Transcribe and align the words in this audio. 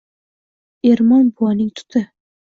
Ermon 0.91 1.27
buvaning 1.41 1.69
tuti! 1.81 2.03